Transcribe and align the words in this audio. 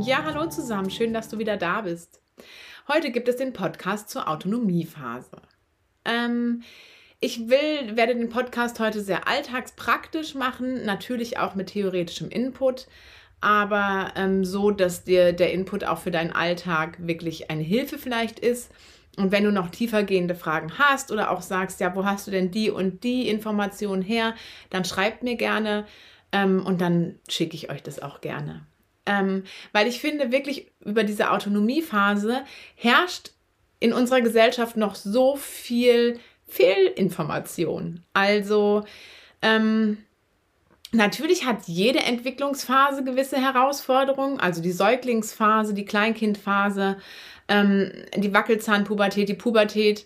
Ja, 0.00 0.24
hallo 0.24 0.46
zusammen, 0.46 0.90
schön, 0.90 1.14
dass 1.14 1.28
du 1.28 1.38
wieder 1.38 1.56
da 1.56 1.82
bist. 1.82 2.20
Heute 2.88 3.12
gibt 3.12 3.28
es 3.28 3.36
den 3.36 3.52
Podcast 3.52 4.10
zur 4.10 4.26
Autonomiephase. 4.28 5.40
Ähm, 6.04 6.64
ich 7.20 7.48
will, 7.48 7.96
werde 7.96 8.16
den 8.16 8.28
Podcast 8.28 8.80
heute 8.80 9.00
sehr 9.00 9.28
alltagspraktisch 9.28 10.34
machen, 10.34 10.84
natürlich 10.84 11.38
auch 11.38 11.54
mit 11.54 11.68
theoretischem 11.68 12.28
Input, 12.28 12.88
aber 13.40 14.12
ähm, 14.16 14.44
so, 14.44 14.72
dass 14.72 15.04
dir 15.04 15.32
der 15.32 15.52
Input 15.52 15.84
auch 15.84 15.98
für 15.98 16.10
deinen 16.10 16.32
Alltag 16.32 16.96
wirklich 17.06 17.48
eine 17.48 17.62
Hilfe 17.62 17.96
vielleicht 17.96 18.40
ist. 18.40 18.72
Und 19.16 19.30
wenn 19.30 19.44
du 19.44 19.52
noch 19.52 19.70
tiefergehende 19.70 20.34
Fragen 20.34 20.76
hast 20.76 21.12
oder 21.12 21.30
auch 21.30 21.40
sagst, 21.40 21.78
ja, 21.78 21.94
wo 21.94 22.04
hast 22.04 22.26
du 22.26 22.32
denn 22.32 22.50
die 22.50 22.68
und 22.68 23.04
die 23.04 23.28
Informationen 23.28 24.02
her, 24.02 24.34
dann 24.70 24.84
schreibt 24.84 25.22
mir 25.22 25.36
gerne 25.36 25.86
ähm, 26.32 26.66
und 26.66 26.80
dann 26.80 27.20
schicke 27.28 27.54
ich 27.54 27.70
euch 27.70 27.84
das 27.84 28.02
auch 28.02 28.20
gerne. 28.20 28.66
Ähm, 29.06 29.44
weil 29.72 29.86
ich 29.86 30.00
finde, 30.00 30.32
wirklich 30.32 30.70
über 30.80 31.04
diese 31.04 31.30
Autonomiephase 31.30 32.42
herrscht 32.74 33.32
in 33.80 33.92
unserer 33.92 34.22
Gesellschaft 34.22 34.76
noch 34.76 34.94
so 34.94 35.36
viel 35.36 36.18
Fehlinformation. 36.46 38.02
Also 38.14 38.84
ähm, 39.42 39.98
natürlich 40.92 41.44
hat 41.44 41.66
jede 41.66 42.00
Entwicklungsphase 42.00 43.04
gewisse 43.04 43.36
Herausforderungen, 43.36 44.40
also 44.40 44.62
die 44.62 44.72
Säuglingsphase, 44.72 45.74
die 45.74 45.84
Kleinkindphase, 45.84 46.96
ähm, 47.48 47.92
die 48.16 48.32
Wackelzahnpubertät, 48.32 49.28
die 49.28 49.34
Pubertät. 49.34 50.04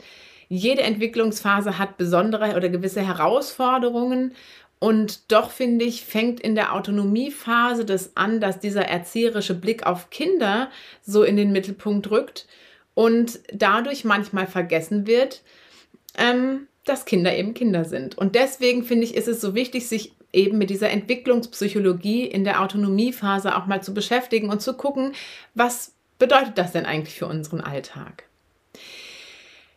Jede 0.49 0.83
Entwicklungsphase 0.83 1.79
hat 1.79 1.99
besondere 1.99 2.57
oder 2.57 2.71
gewisse 2.71 3.03
Herausforderungen 3.03 4.35
und 4.79 5.33
doch 5.33 5.51
finde 5.51 5.85
ich, 5.85 6.05
fängt 6.05 6.41
in 6.41 6.55
der 6.55 6.75
Autonomiephase 6.75 7.85
das 7.85 8.17
an, 8.17 8.41
dass 8.41 8.61
dieser 8.61 8.85
erzieherische 8.85 9.55
Blick 9.55 9.87
auf 9.87 10.11
Kinder 10.11 10.71
so 11.03 11.25
in 11.25 11.37
den 11.37 11.51
Mittelpunkt 11.51 12.11
rückt 12.11 12.47
und 12.95 13.41
dadurch 13.53 14.05
manchmal 14.05 14.47
vergessen 14.47 15.07
wird, 15.07 15.43
ähm, 16.17 16.69
dass 16.85 17.05
Kinder 17.05 17.37
eben 17.37 17.55
Kinder 17.55 17.85
sind. 17.85 18.17
Und 18.17 18.35
deswegen 18.35 18.85
finde 18.85 19.05
ich, 19.05 19.15
ist 19.15 19.29
es 19.29 19.41
so 19.41 19.55
wichtig, 19.55 19.89
sich 19.89 20.13
eben 20.33 20.59
mit 20.59 20.71
dieser 20.71 20.91
Entwicklungspsychologie 20.91 22.25
in 22.25 22.45
der 22.45 22.63
Autonomiephase 22.63 23.57
auch 23.57 23.67
mal 23.67 23.83
zu 23.83 23.95
beschäftigen 23.95 24.51
und 24.51 24.61
zu 24.61 24.75
gucken, 24.75 25.13
was 25.55 25.95
bedeutet 26.19 26.57
das 26.57 26.73
denn 26.73 26.87
eigentlich 26.87 27.17
für 27.17 27.27
unseren 27.27 27.61
Alltag? 27.61 28.25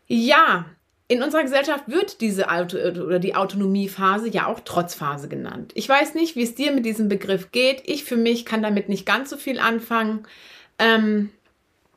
Ja, 0.07 0.65
in 1.11 1.21
unserer 1.21 1.43
Gesellschaft 1.43 1.89
wird 1.89 2.21
diese 2.21 2.49
Auto 2.49 2.77
oder 2.77 3.19
die 3.19 3.35
Autonomiephase 3.35 4.29
ja 4.29 4.47
auch 4.47 4.61
Trotzphase 4.61 5.27
genannt. 5.27 5.73
Ich 5.75 5.89
weiß 5.89 6.15
nicht, 6.15 6.37
wie 6.37 6.43
es 6.43 6.55
dir 6.55 6.71
mit 6.71 6.85
diesem 6.85 7.09
Begriff 7.09 7.51
geht. 7.51 7.83
Ich 7.83 8.05
für 8.05 8.15
mich 8.15 8.45
kann 8.45 8.63
damit 8.63 8.87
nicht 8.87 9.05
ganz 9.05 9.29
so 9.29 9.35
viel 9.35 9.59
anfangen. 9.59 10.25
Ähm, 10.79 11.29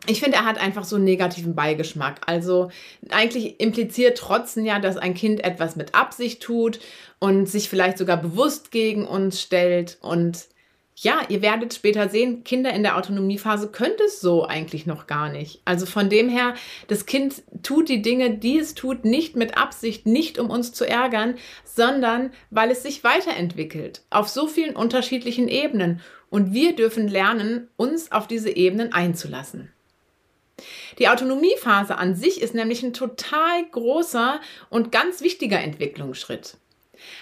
ich 0.08 0.18
finde, 0.18 0.38
er 0.38 0.44
hat 0.44 0.58
einfach 0.58 0.82
so 0.82 0.96
einen 0.96 1.04
negativen 1.04 1.54
Beigeschmack. 1.54 2.22
Also 2.26 2.72
eigentlich 3.08 3.60
impliziert 3.60 4.18
Trotzen 4.18 4.66
ja, 4.66 4.80
dass 4.80 4.96
ein 4.96 5.14
Kind 5.14 5.44
etwas 5.44 5.76
mit 5.76 5.94
Absicht 5.94 6.42
tut 6.42 6.80
und 7.20 7.48
sich 7.48 7.68
vielleicht 7.68 7.98
sogar 7.98 8.16
bewusst 8.16 8.72
gegen 8.72 9.06
uns 9.06 9.40
stellt 9.40 9.96
und 10.00 10.48
ja, 10.96 11.22
ihr 11.28 11.42
werdet 11.42 11.74
später 11.74 12.08
sehen, 12.08 12.44
Kinder 12.44 12.72
in 12.72 12.84
der 12.84 12.96
Autonomiephase 12.96 13.68
können 13.68 13.96
es 14.06 14.20
so 14.20 14.46
eigentlich 14.46 14.86
noch 14.86 15.08
gar 15.08 15.28
nicht. 15.28 15.60
Also 15.64 15.86
von 15.86 16.08
dem 16.08 16.28
her, 16.28 16.54
das 16.86 17.04
Kind 17.04 17.42
tut 17.64 17.88
die 17.88 18.00
Dinge, 18.00 18.38
die 18.38 18.58
es 18.58 18.74
tut, 18.74 19.04
nicht 19.04 19.34
mit 19.34 19.56
Absicht, 19.56 20.06
nicht 20.06 20.38
um 20.38 20.50
uns 20.50 20.72
zu 20.72 20.86
ärgern, 20.86 21.34
sondern 21.64 22.30
weil 22.50 22.70
es 22.70 22.84
sich 22.84 23.02
weiterentwickelt 23.02 24.02
auf 24.10 24.28
so 24.28 24.46
vielen 24.46 24.76
unterschiedlichen 24.76 25.48
Ebenen. 25.48 26.00
Und 26.30 26.52
wir 26.52 26.76
dürfen 26.76 27.08
lernen, 27.08 27.68
uns 27.76 28.12
auf 28.12 28.28
diese 28.28 28.50
Ebenen 28.50 28.92
einzulassen. 28.92 29.72
Die 31.00 31.08
Autonomiephase 31.08 31.98
an 31.98 32.14
sich 32.14 32.40
ist 32.40 32.54
nämlich 32.54 32.84
ein 32.84 32.92
total 32.92 33.64
großer 33.72 34.40
und 34.70 34.92
ganz 34.92 35.20
wichtiger 35.22 35.60
Entwicklungsschritt, 35.60 36.56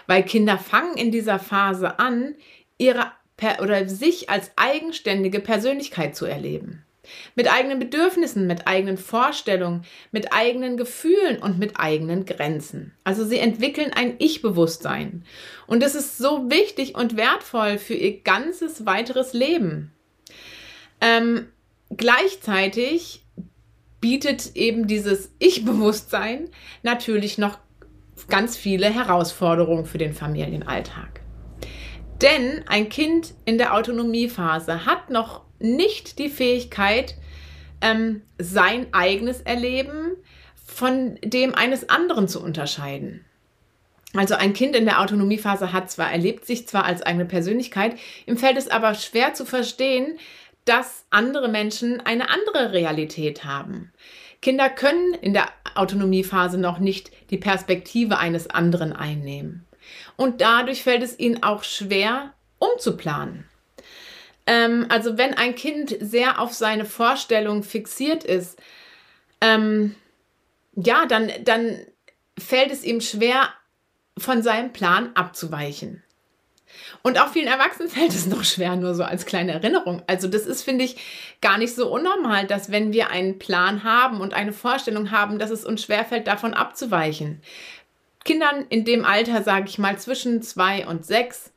weil 0.07 0.23
Kinder 0.23 0.59
fangen 0.59 0.99
in 0.99 1.11
dieser 1.11 1.39
Phase 1.39 1.99
an, 1.99 2.35
ihre 2.77 3.13
oder 3.61 3.89
sich 3.89 4.31
als 4.31 4.51
eigenständige 4.57 5.41
Persönlichkeit 5.41 6.17
zu 6.17 6.27
erleben. 6.27 6.85
Mit 7.35 7.53
eigenen 7.53 7.81
Bedürfnissen, 7.81 8.47
mit 8.47 8.69
eigenen 8.69 8.97
Vorstellungen, 8.97 9.85
mit 10.13 10.33
eigenen 10.33 10.77
Gefühlen 10.77 11.43
und 11.43 11.59
mit 11.59 11.77
eigenen 11.77 12.25
Grenzen. 12.25 12.95
Also 13.03 13.25
sie 13.25 13.39
entwickeln 13.39 13.93
ein 13.93 14.15
Ich-Bewusstsein. 14.19 15.25
Und 15.67 15.83
das 15.83 15.97
ist 15.97 16.19
so 16.19 16.49
wichtig 16.49 16.95
und 16.95 17.17
wertvoll 17.17 17.79
für 17.79 17.95
ihr 17.95 18.21
ganzes 18.21 18.87
weiteres 18.87 19.33
Leben. 19.33 19.93
Ähm, 21.01 21.49
gleichzeitig 21.91 23.25
bietet 24.01 24.55
eben 24.55 24.87
dieses 24.87 25.33
Ich-Bewusstsein 25.39 26.51
natürlich 26.83 27.37
noch 27.37 27.59
ganz 28.29 28.57
viele 28.57 28.89
Herausforderungen 28.89 29.87
für 29.87 29.99
den 29.99 30.15
Familienalltag. 30.15 31.21
Denn 32.23 32.63
ein 32.69 32.89
Kind 32.89 33.35
in 33.45 33.59
der 33.59 33.75
Autonomiephase 33.75 34.87
hat 34.87 35.11
noch 35.11 35.43
nicht 35.59 36.21
die 36.21 36.29
Fähigkeit, 36.29 37.17
ähm, 37.81 38.23
sein 38.39 38.87
eigenes 38.93 39.41
Erleben 39.41 40.17
von 40.65 41.19
dem 41.25 41.55
eines 41.55 41.89
anderen 41.89 42.29
zu 42.29 42.41
unterscheiden. 42.41 43.25
Also 44.15 44.35
ein 44.35 44.53
Kind 44.53 44.77
in 44.77 44.85
der 44.85 45.01
Autonomiephase 45.01 45.73
hat 45.73 45.91
zwar, 45.91 46.13
erlebt 46.13 46.47
sich 46.47 46.69
zwar 46.69 46.85
als 46.85 47.03
eigene 47.03 47.25
Persönlichkeit, 47.25 47.97
ihm 48.27 48.37
fällt 48.37 48.57
es 48.57 48.69
aber 48.69 48.95
schwer 48.95 49.35
zu 49.35 49.45
verstehen, 49.45 50.19
dass 50.65 51.07
andere 51.11 51.49
Menschen 51.49 52.01
eine 52.01 52.31
andere 52.31 52.73
Realität 52.73 53.45
haben. 53.45 53.93
Kinder 54.41 54.71
können 54.71 55.15
in 55.15 55.33
der 55.33 55.49
Autonomiephase 55.75 56.59
noch 56.59 56.79
nicht 56.79 57.11
die 57.31 57.39
Perspektive 57.39 58.19
eines 58.19 58.49
anderen 58.49 58.93
einnehmen 58.93 59.67
und 60.17 60.41
dadurch 60.41 60.83
fällt 60.83 61.03
es 61.03 61.19
ihnen 61.19 61.43
auch 61.43 61.65
schwer, 61.65 62.35
umzuplanen. 62.59 63.49
Ähm, 64.47 64.87
also 64.89 65.19
wenn 65.19 65.35
ein 65.35 65.55
Kind 65.55 65.97
sehr 66.01 66.41
auf 66.41 66.53
seine 66.53 66.85
Vorstellung 66.85 67.63
fixiert 67.63 68.25
ist, 68.25 68.61
ähm, 69.41 69.95
ja, 70.75 71.07
dann, 71.07 71.31
dann 71.45 71.81
fällt 72.39 72.73
es 72.73 72.85
ihm 72.85 73.01
schwer, 73.01 73.49
von 74.19 74.43
seinem 74.43 74.73
Plan 74.73 75.11
abzuweichen. 75.15 76.03
Und 77.03 77.19
auch 77.19 77.29
vielen 77.29 77.49
Erwachsenen 77.49 77.89
fällt 77.91 78.11
es 78.13 78.27
noch 78.27 78.45
schwer, 78.45 78.77
nur 78.77 78.95
so 78.95 79.05
als 79.05 79.27
kleine 79.27 79.53
Erinnerung. 79.53 80.03
Also 80.07 80.29
das 80.29 80.47
ist, 80.47 80.63
finde 80.63 80.85
ich, 80.85 80.97
gar 81.41 81.59
nicht 81.59 81.75
so 81.75 81.91
unnormal, 81.91 82.47
dass 82.47 82.71
wenn 82.71 82.93
wir 82.93 83.11
einen 83.11 83.39
Plan 83.39 83.85
haben 83.85 84.21
und 84.21 84.35
eine 84.35 84.53
Vorstellung 84.53 85.11
haben, 85.11 85.39
dass 85.39 85.51
es 85.51 85.65
uns 85.65 85.83
schwerfällt, 85.83 86.27
davon 86.27 86.55
abzuweichen. 86.55 87.43
Kindern 88.25 88.67
in 88.69 88.85
dem 88.85 89.05
Alter, 89.05 89.43
sage 89.43 89.67
ich 89.69 89.79
mal, 89.79 89.99
zwischen 89.99 90.43
zwei 90.43 90.87
und 90.87 91.05
sechs, 91.05 91.53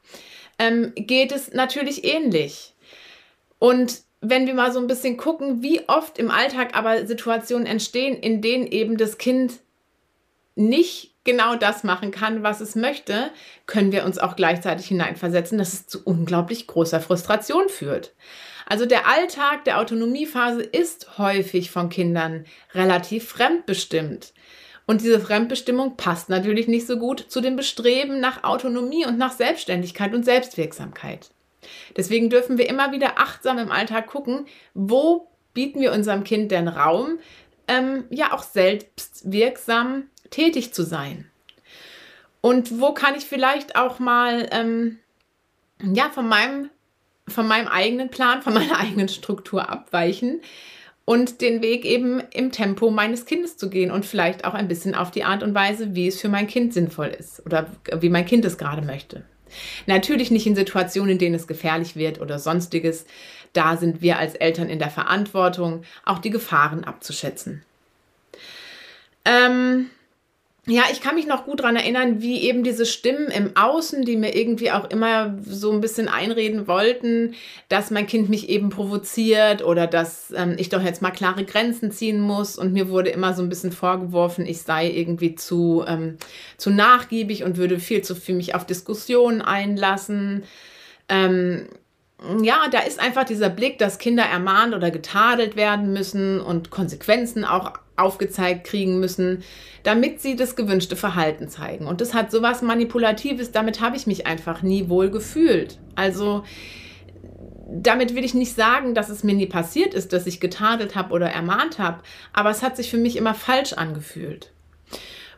ähm, 0.57 0.93
geht 0.95 1.31
es 1.31 1.53
natürlich 1.53 2.03
ähnlich. 2.05 2.73
Und 3.59 4.01
wenn 4.21 4.47
wir 4.47 4.53
mal 4.53 4.71
so 4.71 4.79
ein 4.79 4.87
bisschen 4.87 5.17
gucken, 5.17 5.61
wie 5.61 5.87
oft 5.87 6.17
im 6.17 6.31
Alltag 6.31 6.75
aber 6.75 7.05
Situationen 7.05 7.67
entstehen, 7.67 8.15
in 8.15 8.41
denen 8.41 8.67
eben 8.67 8.97
das 8.97 9.17
Kind 9.17 9.59
nicht 10.55 11.13
genau 11.25 11.55
das 11.55 11.83
machen 11.83 12.11
kann, 12.11 12.43
was 12.43 12.61
es 12.61 12.75
möchte, 12.75 13.31
können 13.65 13.91
wir 13.91 14.05
uns 14.05 14.17
auch 14.17 14.35
gleichzeitig 14.35 14.87
hineinversetzen, 14.87 15.57
dass 15.57 15.73
es 15.73 15.87
zu 15.87 16.03
unglaublich 16.03 16.67
großer 16.67 17.01
Frustration 17.01 17.67
führt. 17.67 18.13
Also 18.67 18.85
der 18.85 19.07
Alltag 19.07 19.65
der 19.65 19.79
Autonomiephase 19.79 20.63
ist 20.63 21.17
häufig 21.17 21.69
von 21.69 21.89
Kindern 21.89 22.45
relativ 22.73 23.27
fremdbestimmt. 23.27 24.33
Und 24.85 25.01
diese 25.01 25.19
Fremdbestimmung 25.19 25.97
passt 25.97 26.29
natürlich 26.29 26.67
nicht 26.67 26.85
so 26.85 26.97
gut 26.97 27.25
zu 27.27 27.41
dem 27.41 27.55
Bestreben 27.55 28.19
nach 28.19 28.43
Autonomie 28.43 29.05
und 29.05 29.17
nach 29.17 29.31
Selbstständigkeit 29.31 30.13
und 30.13 30.23
Selbstwirksamkeit. 30.23 31.31
Deswegen 31.97 32.29
dürfen 32.29 32.57
wir 32.57 32.69
immer 32.69 32.91
wieder 32.91 33.17
achtsam 33.17 33.57
im 33.57 33.71
Alltag 33.71 34.07
gucken, 34.07 34.45
wo 34.75 35.27
bieten 35.53 35.81
wir 35.81 35.91
unserem 35.91 36.23
Kind 36.23 36.51
denn 36.51 36.67
Raum, 36.67 37.17
ähm, 37.67 38.03
ja 38.11 38.33
auch 38.33 38.43
selbstwirksam 38.43 40.03
tätig 40.29 40.73
zu 40.73 40.83
sein. 40.83 41.29
Und 42.41 42.79
wo 42.79 42.93
kann 42.93 43.15
ich 43.15 43.25
vielleicht 43.25 43.75
auch 43.75 43.97
mal 43.97 44.47
ähm, 44.51 44.99
ja 45.81 46.11
von 46.11 46.27
meinem 46.27 46.69
von 47.27 47.47
meinem 47.47 47.67
eigenen 47.67 48.09
Plan, 48.09 48.43
von 48.43 48.53
meiner 48.53 48.77
eigenen 48.79 49.07
Struktur 49.07 49.67
abweichen 49.67 50.41
und 51.05 51.41
den 51.41 51.61
Weg 51.61 51.85
eben 51.85 52.21
im 52.31 52.51
Tempo 52.51 52.89
meines 52.89 53.25
Kindes 53.25 53.57
zu 53.57 53.69
gehen 53.69 53.91
und 53.91 54.05
vielleicht 54.05 54.43
auch 54.43 54.55
ein 54.55 54.67
bisschen 54.67 54.95
auf 54.95 55.11
die 55.11 55.23
Art 55.23 55.43
und 55.43 55.53
Weise, 55.53 55.93
wie 55.95 56.07
es 56.07 56.19
für 56.19 56.29
mein 56.29 56.47
Kind 56.47 56.73
sinnvoll 56.73 57.07
ist 57.07 57.45
oder 57.45 57.67
wie 57.99 58.09
mein 58.09 58.25
Kind 58.25 58.43
es 58.43 58.57
gerade 58.57 58.81
möchte. 58.81 59.23
Natürlich 59.85 60.31
nicht 60.31 60.47
in 60.47 60.55
Situationen, 60.55 61.11
in 61.11 61.17
denen 61.19 61.35
es 61.35 61.47
gefährlich 61.47 61.95
wird 61.95 62.19
oder 62.19 62.39
sonstiges. 62.39 63.05
Da 63.53 63.77
sind 63.77 64.01
wir 64.01 64.17
als 64.17 64.33
Eltern 64.33 64.67
in 64.67 64.79
der 64.79 64.89
Verantwortung, 64.89 65.83
auch 66.03 66.19
die 66.19 66.31
Gefahren 66.31 66.83
abzuschätzen. 66.83 67.63
Ähm, 69.23 69.89
ja, 70.67 70.83
ich 70.91 70.99
kann 70.99 71.13
mich 71.13 71.27
noch 71.27 71.45
gut 71.45 71.59
daran 71.59 71.75
erinnern, 71.75 72.21
wie 72.23 72.41
eben 72.41 72.63
diese 72.63 72.87
Stimmen 72.87 73.27
im 73.27 73.55
Außen, 73.55 74.03
die 74.03 74.17
mir 74.17 74.35
irgendwie 74.35 74.71
auch 74.71 74.89
immer 74.89 75.37
so 75.45 75.71
ein 75.71 75.79
bisschen 75.79 76.07
einreden 76.07 76.67
wollten, 76.67 77.35
dass 77.69 77.91
mein 77.91 78.07
Kind 78.07 78.29
mich 78.29 78.49
eben 78.49 78.69
provoziert 78.69 79.63
oder 79.63 79.85
dass 79.85 80.33
ähm, 80.35 80.55
ich 80.57 80.69
doch 80.69 80.81
jetzt 80.81 81.03
mal 81.03 81.11
klare 81.11 81.45
Grenzen 81.45 81.91
ziehen 81.91 82.19
muss. 82.19 82.57
Und 82.57 82.73
mir 82.73 82.89
wurde 82.89 83.11
immer 83.11 83.35
so 83.35 83.43
ein 83.43 83.49
bisschen 83.49 83.71
vorgeworfen, 83.71 84.47
ich 84.47 84.63
sei 84.63 84.89
irgendwie 84.89 85.35
zu, 85.35 85.85
ähm, 85.87 86.17
zu 86.57 86.71
nachgiebig 86.71 87.43
und 87.43 87.57
würde 87.57 87.79
viel 87.79 88.01
zu 88.01 88.15
viel 88.15 88.35
mich 88.35 88.55
auf 88.55 88.65
Diskussionen 88.65 89.43
einlassen. 89.43 90.43
Ähm, 91.09 91.67
ja, 92.41 92.67
da 92.71 92.79
ist 92.79 92.99
einfach 92.99 93.25
dieser 93.25 93.49
Blick, 93.49 93.77
dass 93.77 93.99
Kinder 93.99 94.23
ermahnt 94.23 94.73
oder 94.73 94.89
getadelt 94.89 95.55
werden 95.55 95.93
müssen 95.93 96.39
und 96.39 96.69
Konsequenzen 96.69 97.43
auch 97.45 97.73
aufgezeigt 97.97 98.65
kriegen 98.65 98.99
müssen, 98.99 99.43
damit 99.83 100.21
sie 100.21 100.35
das 100.35 100.55
gewünschte 100.55 100.95
Verhalten 100.95 101.49
zeigen. 101.49 101.87
Und 101.87 102.01
das 102.01 102.13
hat 102.13 102.31
sowas 102.31 102.61
Manipulatives, 102.61 103.51
damit 103.51 103.81
habe 103.81 103.95
ich 103.95 104.07
mich 104.07 104.27
einfach 104.27 104.61
nie 104.61 104.89
wohl 104.89 105.09
gefühlt. 105.09 105.77
Also 105.95 106.43
damit 107.67 108.15
will 108.15 108.23
ich 108.23 108.33
nicht 108.33 108.55
sagen, 108.55 108.93
dass 108.93 109.09
es 109.09 109.23
mir 109.23 109.33
nie 109.33 109.47
passiert 109.47 109.93
ist, 109.93 110.13
dass 110.13 110.27
ich 110.27 110.39
getadelt 110.39 110.95
habe 110.95 111.13
oder 111.13 111.29
ermahnt 111.29 111.79
habe, 111.79 112.01
aber 112.31 112.49
es 112.49 112.61
hat 112.61 112.77
sich 112.77 112.91
für 112.91 112.97
mich 112.97 113.15
immer 113.15 113.33
falsch 113.33 113.73
angefühlt. 113.73 114.51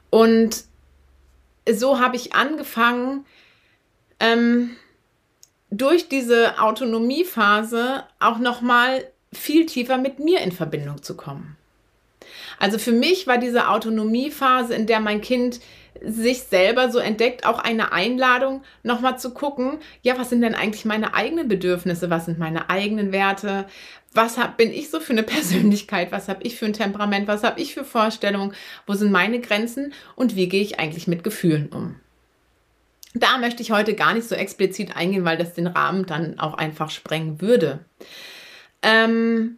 Und 0.09 0.65
so 1.69 1.99
habe 1.99 2.15
ich 2.15 2.33
angefangen, 2.33 3.25
ähm, 4.19 4.71
durch 5.69 6.09
diese 6.09 6.61
Autonomiephase 6.61 8.03
auch 8.19 8.39
noch 8.39 8.61
mal 8.61 9.05
viel 9.33 9.65
tiefer 9.65 9.97
mit 9.97 10.19
mir 10.19 10.41
in 10.41 10.51
Verbindung 10.51 11.03
zu 11.03 11.15
kommen. 11.17 11.57
Also 12.59 12.79
für 12.79 12.91
mich 12.91 13.27
war 13.27 13.37
diese 13.37 13.69
Autonomiephase, 13.69 14.73
in 14.73 14.87
der 14.87 14.99
mein 14.99 15.21
Kind 15.21 15.59
sich 16.03 16.43
selber 16.43 16.91
so 16.91 16.99
entdeckt, 16.99 17.45
auch 17.45 17.59
eine 17.59 17.91
Einladung, 17.91 18.63
nochmal 18.83 19.19
zu 19.19 19.33
gucken, 19.33 19.79
ja, 20.01 20.17
was 20.17 20.29
sind 20.29 20.41
denn 20.41 20.55
eigentlich 20.55 20.85
meine 20.85 21.13
eigenen 21.13 21.47
Bedürfnisse, 21.47 22.09
was 22.09 22.25
sind 22.25 22.39
meine 22.39 22.69
eigenen 22.69 23.11
Werte, 23.11 23.65
was 24.13 24.37
hab, 24.37 24.57
bin 24.57 24.71
ich 24.71 24.89
so 24.89 24.99
für 24.99 25.13
eine 25.13 25.23
Persönlichkeit, 25.23 26.11
was 26.11 26.27
habe 26.27 26.43
ich 26.43 26.57
für 26.57 26.65
ein 26.65 26.73
Temperament, 26.73 27.27
was 27.27 27.43
habe 27.43 27.59
ich 27.59 27.73
für 27.73 27.83
Vorstellungen, 27.83 28.53
wo 28.85 28.93
sind 28.93 29.11
meine 29.11 29.39
Grenzen? 29.39 29.93
Und 30.15 30.35
wie 30.35 30.49
gehe 30.49 30.61
ich 30.61 30.79
eigentlich 30.79 31.07
mit 31.07 31.23
Gefühlen 31.23 31.69
um. 31.69 31.95
Da 33.19 33.37
möchte 33.37 33.61
ich 33.61 33.71
heute 33.71 33.93
gar 33.95 34.13
nicht 34.13 34.27
so 34.27 34.35
explizit 34.35 34.95
eingehen, 34.95 35.25
weil 35.25 35.37
das 35.37 35.53
den 35.53 35.67
Rahmen 35.67 36.05
dann 36.05 36.39
auch 36.39 36.53
einfach 36.53 36.89
sprengen 36.89 37.41
würde. 37.41 37.79
Ähm, 38.81 39.57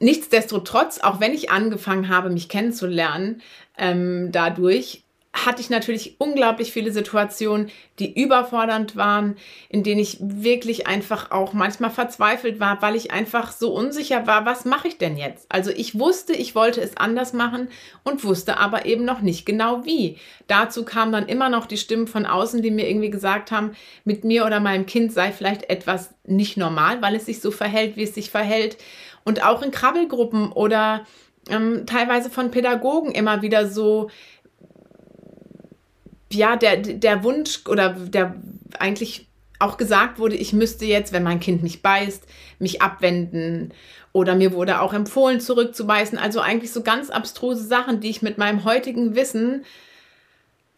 Nichtsdestotrotz, 0.00 0.98
auch 0.98 1.20
wenn 1.20 1.32
ich 1.32 1.50
angefangen 1.50 2.08
habe, 2.08 2.28
mich 2.28 2.48
kennenzulernen, 2.48 3.40
ähm, 3.78 4.32
dadurch 4.32 5.03
hatte 5.34 5.60
ich 5.60 5.68
natürlich 5.68 6.14
unglaublich 6.18 6.72
viele 6.72 6.92
Situationen, 6.92 7.70
die 7.98 8.20
überfordernd 8.20 8.94
waren, 8.94 9.36
in 9.68 9.82
denen 9.82 10.00
ich 10.00 10.18
wirklich 10.20 10.86
einfach 10.86 11.32
auch 11.32 11.52
manchmal 11.52 11.90
verzweifelt 11.90 12.60
war, 12.60 12.80
weil 12.82 12.94
ich 12.94 13.10
einfach 13.10 13.50
so 13.50 13.74
unsicher 13.74 14.28
war, 14.28 14.46
was 14.46 14.64
mache 14.64 14.86
ich 14.86 14.96
denn 14.96 15.16
jetzt? 15.16 15.46
Also 15.50 15.72
ich 15.72 15.98
wusste, 15.98 16.32
ich 16.34 16.54
wollte 16.54 16.80
es 16.80 16.96
anders 16.96 17.32
machen 17.32 17.68
und 18.04 18.22
wusste 18.22 18.58
aber 18.58 18.86
eben 18.86 19.04
noch 19.04 19.22
nicht 19.22 19.44
genau 19.44 19.84
wie. 19.84 20.18
Dazu 20.46 20.84
kamen 20.84 21.10
dann 21.10 21.26
immer 21.26 21.48
noch 21.48 21.66
die 21.66 21.78
Stimmen 21.78 22.06
von 22.06 22.26
außen, 22.26 22.62
die 22.62 22.70
mir 22.70 22.88
irgendwie 22.88 23.10
gesagt 23.10 23.50
haben, 23.50 23.72
mit 24.04 24.22
mir 24.22 24.46
oder 24.46 24.60
meinem 24.60 24.86
Kind 24.86 25.12
sei 25.12 25.32
vielleicht 25.32 25.68
etwas 25.68 26.14
nicht 26.24 26.56
normal, 26.56 27.02
weil 27.02 27.16
es 27.16 27.26
sich 27.26 27.40
so 27.40 27.50
verhält, 27.50 27.96
wie 27.96 28.04
es 28.04 28.14
sich 28.14 28.30
verhält. 28.30 28.76
Und 29.24 29.44
auch 29.44 29.62
in 29.62 29.72
Krabbelgruppen 29.72 30.52
oder 30.52 31.04
ähm, 31.50 31.86
teilweise 31.86 32.30
von 32.30 32.50
Pädagogen 32.50 33.12
immer 33.12 33.42
wieder 33.42 33.68
so, 33.68 34.10
ja, 36.34 36.56
der, 36.56 36.76
der 36.76 37.24
Wunsch 37.24 37.62
oder 37.68 37.90
der 37.90 38.34
eigentlich 38.78 39.28
auch 39.58 39.76
gesagt 39.76 40.18
wurde, 40.18 40.36
ich 40.36 40.52
müsste 40.52 40.84
jetzt, 40.84 41.12
wenn 41.12 41.22
mein 41.22 41.40
Kind 41.40 41.62
mich 41.62 41.80
beißt, 41.80 42.24
mich 42.58 42.82
abwenden. 42.82 43.72
Oder 44.12 44.34
mir 44.34 44.52
wurde 44.52 44.80
auch 44.80 44.92
empfohlen, 44.92 45.40
zurückzubeißen. 45.40 46.18
Also 46.18 46.40
eigentlich 46.40 46.72
so 46.72 46.82
ganz 46.82 47.10
abstruse 47.10 47.64
Sachen, 47.64 48.00
die 48.00 48.10
ich 48.10 48.22
mit 48.22 48.38
meinem 48.38 48.64
heutigen 48.64 49.14
Wissen, 49.16 49.64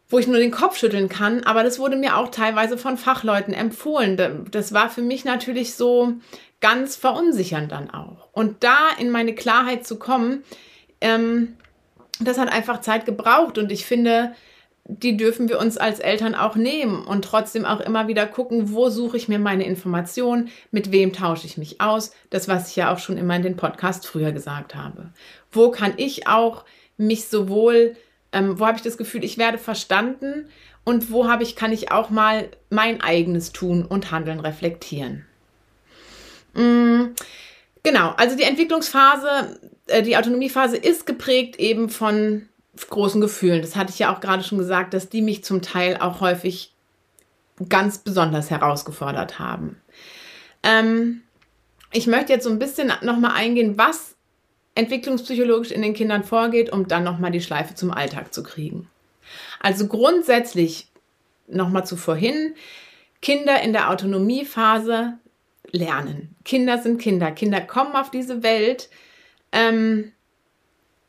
wo 0.09 0.19
ich 0.19 0.27
nur 0.29 0.39
den 0.39 0.53
Kopf 0.53 0.79
schütteln 0.79 1.09
kann, 1.09 1.43
aber 1.43 1.65
das 1.65 1.81
wurde 1.81 1.97
mir 1.97 2.17
auch 2.17 2.31
teilweise 2.31 2.79
von 2.79 2.97
Fachleuten 2.97 3.53
empfohlen. 3.53 4.47
Das 4.53 4.73
war 4.73 4.89
für 4.89 5.03
mich 5.03 5.25
natürlich 5.25 5.75
so, 5.75 6.15
ganz 6.61 6.97
verunsichernd 6.97 7.73
dann 7.73 7.91
auch. 7.91 8.29
Und 8.33 8.65
da 8.65 8.89
in 8.99 9.11
meine 9.11 9.35
Klarheit 9.35 9.87
zu 9.87 9.99
kommen, 9.99 10.43
ähm, 11.01 11.57
das 12.21 12.39
hat 12.39 12.51
einfach 12.51 12.81
Zeit 12.81 13.05
gebraucht 13.05 13.59
und 13.59 13.71
ich 13.71 13.85
finde, 13.85 14.35
die 14.89 15.17
dürfen 15.17 15.49
wir 15.49 15.59
uns 15.59 15.79
als 15.79 15.99
Eltern 15.99 16.35
auch 16.35 16.55
nehmen 16.55 17.05
und 17.05 17.25
trotzdem 17.25 17.65
auch 17.65 17.81
immer 17.81 18.07
wieder 18.07 18.27
gucken, 18.27 18.73
wo 18.73 18.89
suche 18.89 19.17
ich 19.17 19.27
mir 19.27 19.41
meine 19.41 19.65
Informationen, 19.65 20.49
mit 20.71 20.93
wem 20.93 21.13
tausche 21.13 21.47
ich 21.47 21.59
mich 21.59 21.81
aus, 21.81 22.13
das, 22.31 22.47
was 22.47 22.71
ich 22.71 22.77
ja 22.77 22.93
auch 22.93 22.99
schon 22.99 23.19
immer 23.19 23.35
in 23.35 23.43
den 23.43 23.57
Podcast 23.57 24.07
früher 24.07 24.31
gesagt 24.31 24.75
habe. 24.77 25.11
Wo 25.51 25.71
kann 25.71 25.95
ich 25.97 26.29
auch 26.29 26.65
mich 26.97 27.27
sowohl, 27.27 27.97
ähm, 28.33 28.61
wo 28.61 28.67
habe 28.67 28.77
ich 28.77 28.83
das 28.83 28.97
Gefühl, 28.97 29.25
ich 29.25 29.39
werde 29.39 29.59
verstanden 29.59 30.47
und 30.85 31.11
wo 31.11 31.29
habe 31.29 31.43
ich, 31.43 31.57
kann 31.57 31.73
ich 31.73 31.91
auch 31.91 32.11
mal 32.11 32.49
mein 32.71 33.01
eigenes 33.01 33.51
Tun 33.51 33.85
und 33.85 34.13
Handeln 34.13 34.39
reflektieren. 34.39 35.27
Mm, 36.55 37.07
genau, 37.83 38.15
also 38.17 38.37
die 38.37 38.45
Entwicklungsphase, 38.45 39.59
äh, 39.89 40.03
die 40.03 40.17
Autonomiephase 40.17 40.77
ist 40.77 41.07
geprägt 41.07 41.59
eben 41.59 41.89
von 41.89 42.49
großen 42.77 43.21
Gefühlen. 43.21 43.63
Das 43.63 43.77
hatte 43.77 43.93
ich 43.93 43.99
ja 43.99 44.15
auch 44.15 44.21
gerade 44.21 44.45
schon 44.45 44.59
gesagt, 44.59 44.95
dass 44.95 45.09
die 45.09 45.23
mich 45.23 45.45
zum 45.45 45.63
Teil 45.63 45.97
auch 45.97 46.21
häufig 46.21 46.73
ganz 47.69 47.99
besonders 47.99 48.51
herausgefordert 48.51 49.39
haben. 49.39 49.81
Ähm, 50.63 51.23
ich 51.93 52.07
möchte 52.07 52.33
jetzt 52.33 52.45
so 52.45 52.51
ein 52.51 52.59
bisschen 52.59 52.93
nochmal 53.03 53.33
eingehen, 53.33 53.79
was 53.79 54.15
entwicklungspsychologisch 54.75 55.71
in 55.71 55.83
den 55.83 55.95
Kindern 55.95 56.25
vorgeht, 56.25 56.71
um 56.71 56.87
dann 56.87 57.05
nochmal 57.05 57.31
die 57.31 57.41
Schleife 57.41 57.75
zum 57.75 57.91
Alltag 57.91 58.35
zu 58.35 58.43
kriegen. 58.43 58.89
Also 59.61 59.87
grundsätzlich 59.87 60.89
nochmal 61.47 61.87
zu 61.87 61.97
vorhin, 61.97 62.55
Kinder 63.23 63.63
in 63.63 63.73
der 63.73 63.91
Autonomiephase 63.91 65.15
lernen. 65.73 66.37
Kinder 66.45 66.79
sind 66.79 67.01
Kinder. 67.01 67.33
Kinder 67.33 67.61
kommen 67.61 67.95
auf 67.95 68.11
diese 68.11 68.43
Welt, 68.43 68.91
ähm, 69.53 70.13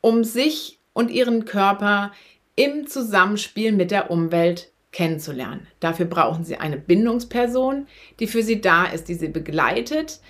um 0.02 0.24
sich 0.24 0.77
und 0.98 1.12
ihren 1.12 1.46
Körper 1.46 2.12
im 2.56 2.88
Zusammenspiel 2.88 3.72
mit 3.72 3.92
der 3.92 4.10
Umwelt 4.10 4.72
kennenzulernen. 4.92 5.68
Dafür 5.80 6.08
brauchen 6.08 6.44
sie 6.44 6.58
eine 6.58 6.78
Bindungsperson, 6.78 7.86
die 8.20 8.26
für 8.26 8.42
sie 8.42 8.62
da 8.62 8.86
ist, 8.86 9.08
die 9.08 9.14
sie 9.14 9.28
begleitet 9.28 10.22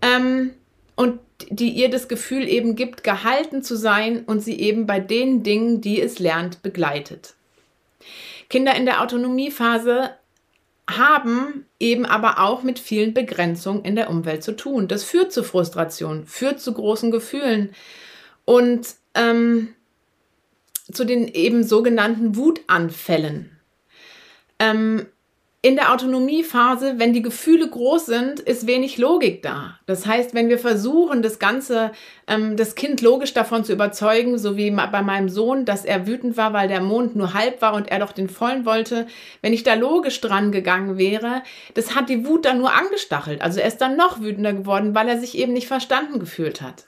ähm, 0.00 0.54
und 0.96 1.20
die 1.50 1.68
ihr 1.68 1.90
das 1.90 2.08
Gefühl 2.08 2.48
eben 2.48 2.74
gibt, 2.74 3.04
gehalten 3.04 3.62
zu 3.62 3.76
sein 3.76 4.24
und 4.24 4.40
sie 4.40 4.58
eben 4.58 4.86
bei 4.86 4.98
den 4.98 5.42
Dingen, 5.42 5.82
die 5.82 6.00
es 6.00 6.18
lernt, 6.18 6.62
begleitet. 6.62 7.34
Kinder 8.48 8.74
in 8.76 8.86
der 8.86 9.02
Autonomiephase 9.02 10.08
haben 10.90 11.66
eben 11.78 12.06
aber 12.06 12.40
auch 12.40 12.62
mit 12.62 12.78
vielen 12.78 13.12
Begrenzungen 13.12 13.84
in 13.84 13.94
der 13.94 14.08
Umwelt 14.08 14.42
zu 14.42 14.56
tun. 14.56 14.88
Das 14.88 15.04
führt 15.04 15.34
zu 15.34 15.44
Frustration, 15.44 16.24
führt 16.26 16.62
zu 16.62 16.72
großen 16.72 17.10
Gefühlen 17.10 17.74
und 18.46 18.88
ähm, 19.14 19.74
zu 20.92 21.04
den 21.04 21.28
eben 21.28 21.64
sogenannten 21.64 22.36
Wutanfällen. 22.36 23.58
Ähm, 24.58 25.06
in 25.60 25.74
der 25.74 25.92
Autonomiephase, 25.92 26.94
wenn 26.98 27.12
die 27.12 27.20
Gefühle 27.20 27.68
groß 27.68 28.06
sind, 28.06 28.38
ist 28.38 28.68
wenig 28.68 28.96
Logik 28.96 29.42
da. 29.42 29.76
Das 29.86 30.06
heißt, 30.06 30.32
wenn 30.32 30.48
wir 30.48 30.58
versuchen, 30.58 31.20
das 31.20 31.40
Ganze, 31.40 31.90
ähm, 32.28 32.56
das 32.56 32.76
Kind 32.76 33.00
logisch 33.02 33.34
davon 33.34 33.64
zu 33.64 33.72
überzeugen, 33.72 34.38
so 34.38 34.56
wie 34.56 34.70
bei 34.70 35.02
meinem 35.02 35.28
Sohn, 35.28 35.64
dass 35.64 35.84
er 35.84 36.06
wütend 36.06 36.36
war, 36.36 36.52
weil 36.52 36.68
der 36.68 36.80
Mond 36.80 37.16
nur 37.16 37.34
halb 37.34 37.60
war 37.60 37.74
und 37.74 37.88
er 37.88 37.98
doch 37.98 38.12
den 38.12 38.28
vollen 38.28 38.66
wollte, 38.66 39.08
wenn 39.42 39.52
ich 39.52 39.64
da 39.64 39.74
logisch 39.74 40.20
dran 40.20 40.52
gegangen 40.52 40.96
wäre, 40.96 41.42
das 41.74 41.96
hat 41.96 42.08
die 42.08 42.24
Wut 42.24 42.44
dann 42.44 42.58
nur 42.58 42.72
angestachelt. 42.72 43.42
Also 43.42 43.58
er 43.58 43.66
ist 43.66 43.78
dann 43.78 43.96
noch 43.96 44.20
wütender 44.20 44.52
geworden, 44.52 44.94
weil 44.94 45.08
er 45.08 45.18
sich 45.18 45.36
eben 45.36 45.54
nicht 45.54 45.66
verstanden 45.66 46.20
gefühlt 46.20 46.62
hat. 46.62 46.86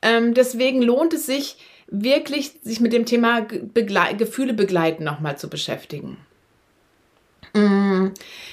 Ähm, 0.00 0.32
deswegen 0.32 0.80
lohnt 0.80 1.12
es 1.12 1.26
sich 1.26 1.58
wirklich, 1.88 2.52
sich 2.62 2.80
mit 2.80 2.92
dem 2.92 3.06
Thema 3.06 3.42
Begle 3.42 4.16
Gefühle 4.16 4.54
begleiten 4.54 5.04
nochmal 5.04 5.38
zu 5.38 5.48
beschäftigen. 5.48 6.18
Mm, 7.54 8.08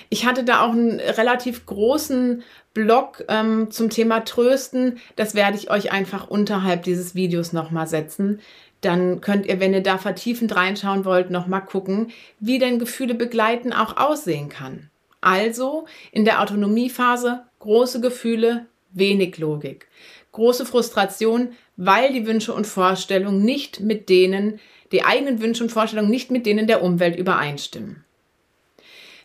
ich 0.10 0.26
hatte 0.26 0.44
da 0.44 0.62
auch 0.62 0.72
einen 0.72 1.00
relativ 1.00 1.66
großen 1.66 2.44
Blog 2.74 3.24
ähm, 3.28 3.70
zum 3.72 3.90
Thema 3.90 4.22
Trösten. 4.22 5.00
Das 5.16 5.36
werde 5.36 5.58
ich 5.58 5.70
euch 5.70 5.92
einfach 5.92 6.28
unterhalb 6.28 6.84
dieses 6.84 7.16
Videos 7.16 7.54
nochmal 7.54 7.88
setzen. 7.88 8.40
Dann 8.82 9.22
könnt 9.22 9.46
ihr, 9.46 9.60
wenn 9.60 9.74
ihr 9.74 9.84
da 9.84 9.98
vertiefend 9.98 10.56
reinschauen 10.56 11.06
wollt, 11.06 11.30
nochmal 11.30 11.64
gucken, 11.64 12.12
wie 12.40 12.60
denn 12.60 12.80
Gefühle 12.80 13.16
begleiten 13.16 13.72
auch 13.74 13.98
aussehen 13.98 14.50
kann. 14.50 14.90
Also 15.22 15.86
in 16.12 16.26
der 16.26 16.42
Autonomiephase 16.42 17.44
große 17.60 18.02
Gefühle, 18.02 18.66
wenig 18.92 19.38
Logik. 19.38 19.88
Große 20.34 20.66
Frustration, 20.66 21.54
weil 21.78 22.12
die 22.12 22.28
Wünsche 22.28 22.54
und 22.54 22.68
Vorstellungen 22.68 23.44
nicht 23.44 23.80
mit 23.80 24.10
denen, 24.10 24.60
die 24.92 25.04
eigenen 25.04 25.42
Wünsche 25.42 25.64
und 25.64 25.72
Vorstellungen 25.72 26.12
nicht 26.12 26.30
mit 26.30 26.46
denen 26.46 26.68
der 26.68 26.84
Umwelt 26.84 27.16
übereinstimmen. 27.16 28.04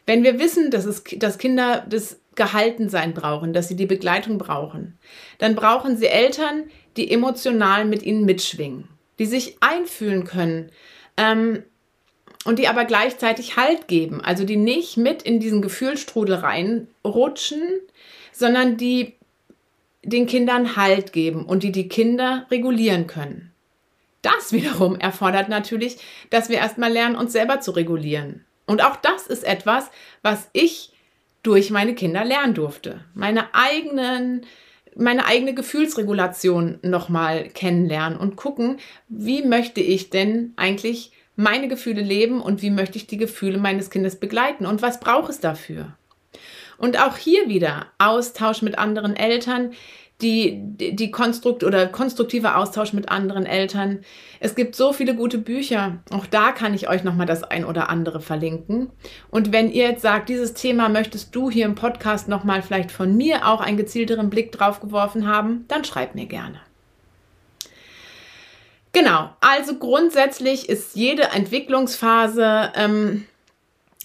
Wenn 0.06 0.22
wir 0.22 0.38
wissen, 0.38 0.70
dass, 0.70 0.86
es, 0.86 1.04
dass 1.16 1.36
Kinder 1.36 1.84
das 1.88 2.18
Gehaltensein 2.34 3.12
brauchen, 3.12 3.52
dass 3.52 3.68
sie 3.68 3.76
die 3.76 3.84
Begleitung 3.84 4.38
brauchen, 4.38 4.98
dann 5.36 5.54
brauchen 5.54 5.98
sie 5.98 6.06
Eltern, 6.06 6.64
die 6.96 7.10
emotional 7.10 7.84
mit 7.84 8.02
ihnen 8.02 8.24
mitschwingen, 8.24 8.88
die 9.18 9.26
sich 9.26 9.58
einfühlen 9.60 10.24
können 10.24 10.70
ähm, 11.18 11.62
und 12.44 12.58
die 12.58 12.68
aber 12.68 12.86
gleichzeitig 12.86 13.56
Halt 13.56 13.88
geben, 13.88 14.22
also 14.22 14.44
die 14.44 14.56
nicht 14.56 14.96
mit 14.96 15.22
in 15.22 15.40
diesen 15.40 15.60
Gefühlstrudel 15.60 16.36
reinrutschen, 16.36 17.60
sondern 18.32 18.78
die 18.78 19.17
den 20.02 20.26
Kindern 20.26 20.76
Halt 20.76 21.12
geben 21.12 21.44
und 21.44 21.62
die 21.62 21.72
die 21.72 21.88
Kinder 21.88 22.46
regulieren 22.50 23.06
können. 23.06 23.52
Das 24.22 24.52
wiederum 24.52 24.96
erfordert 24.98 25.48
natürlich, 25.48 25.98
dass 26.30 26.48
wir 26.48 26.58
erstmal 26.58 26.92
lernen, 26.92 27.16
uns 27.16 27.32
selber 27.32 27.60
zu 27.60 27.72
regulieren. 27.72 28.44
Und 28.66 28.84
auch 28.84 28.96
das 28.96 29.26
ist 29.26 29.44
etwas, 29.44 29.90
was 30.22 30.48
ich 30.52 30.92
durch 31.42 31.70
meine 31.70 31.94
Kinder 31.94 32.24
lernen 32.24 32.54
durfte. 32.54 33.04
Meine 33.14 33.54
eigenen 33.54 34.42
meine 34.96 35.26
eigene 35.26 35.54
Gefühlsregulation 35.54 36.80
nochmal 36.82 37.48
kennenlernen 37.50 38.18
und 38.18 38.34
gucken, 38.34 38.78
wie 39.08 39.42
möchte 39.42 39.80
ich 39.80 40.10
denn 40.10 40.54
eigentlich 40.56 41.12
meine 41.36 41.68
Gefühle 41.68 42.02
leben 42.02 42.42
und 42.42 42.62
wie 42.62 42.70
möchte 42.70 42.98
ich 42.98 43.06
die 43.06 43.16
Gefühle 43.16 43.58
meines 43.58 43.90
Kindes 43.90 44.16
begleiten 44.16 44.66
und 44.66 44.82
was 44.82 44.98
braucht 44.98 45.30
es 45.30 45.38
dafür? 45.38 45.96
Und 46.78 47.00
auch 47.00 47.16
hier 47.16 47.48
wieder 47.48 47.86
Austausch 47.98 48.62
mit 48.62 48.78
anderen 48.78 49.16
Eltern, 49.16 49.72
die, 50.20 50.58
die 50.76 51.10
Konstrukt 51.12 51.62
oder 51.62 51.86
konstruktive 51.86 52.56
Austausch 52.56 52.92
mit 52.92 53.08
anderen 53.08 53.46
Eltern. 53.46 54.00
Es 54.40 54.56
gibt 54.56 54.74
so 54.74 54.92
viele 54.92 55.14
gute 55.14 55.38
Bücher. 55.38 55.98
Auch 56.10 56.26
da 56.26 56.50
kann 56.50 56.74
ich 56.74 56.88
euch 56.88 57.04
nochmal 57.04 57.26
das 57.26 57.44
ein 57.44 57.64
oder 57.64 57.88
andere 57.88 58.20
verlinken. 58.20 58.90
Und 59.30 59.52
wenn 59.52 59.70
ihr 59.70 59.88
jetzt 59.88 60.02
sagt, 60.02 60.28
dieses 60.28 60.54
Thema 60.54 60.88
möchtest 60.88 61.34
du 61.34 61.50
hier 61.50 61.66
im 61.66 61.76
Podcast 61.76 62.26
nochmal 62.26 62.62
vielleicht 62.62 62.90
von 62.90 63.16
mir 63.16 63.46
auch 63.46 63.60
einen 63.60 63.76
gezielteren 63.76 64.28
Blick 64.28 64.50
drauf 64.50 64.80
geworfen 64.80 65.28
haben, 65.28 65.64
dann 65.68 65.84
schreibt 65.84 66.16
mir 66.16 66.26
gerne. 66.26 66.60
Genau, 68.92 69.30
also 69.40 69.76
grundsätzlich 69.76 70.68
ist 70.68 70.96
jede 70.96 71.24
Entwicklungsphase 71.24 72.72
ähm, 72.74 73.26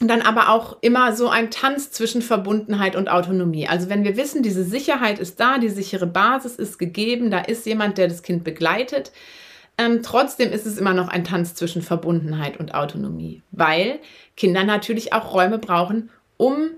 dann 0.07 0.21
aber 0.21 0.49
auch 0.49 0.77
immer 0.81 1.15
so 1.15 1.29
ein 1.29 1.51
Tanz 1.51 1.91
zwischen 1.91 2.21
Verbundenheit 2.21 2.95
und 2.95 3.09
Autonomie. 3.09 3.67
Also 3.67 3.89
wenn 3.89 4.03
wir 4.03 4.17
wissen, 4.17 4.43
diese 4.43 4.63
Sicherheit 4.63 5.19
ist 5.19 5.39
da, 5.39 5.57
die 5.57 5.69
sichere 5.69 6.07
Basis 6.07 6.55
ist 6.55 6.79
gegeben, 6.79 7.31
da 7.31 7.39
ist 7.39 7.65
jemand, 7.65 7.97
der 7.97 8.07
das 8.07 8.23
Kind 8.23 8.43
begleitet, 8.43 9.11
ähm, 9.77 10.03
trotzdem 10.03 10.51
ist 10.51 10.65
es 10.65 10.77
immer 10.77 10.93
noch 10.93 11.07
ein 11.07 11.23
Tanz 11.23 11.55
zwischen 11.55 11.81
Verbundenheit 11.81 12.57
und 12.59 12.75
Autonomie, 12.75 13.41
weil 13.51 13.99
Kinder 14.37 14.63
natürlich 14.63 15.13
auch 15.13 15.33
Räume 15.33 15.57
brauchen, 15.57 16.09
um 16.37 16.69